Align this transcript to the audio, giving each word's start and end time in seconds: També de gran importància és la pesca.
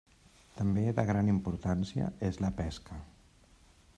També 0.59 0.85
de 0.99 1.05
gran 1.09 1.29
importància 1.33 2.09
és 2.31 2.41
la 2.47 2.53
pesca. 2.63 3.01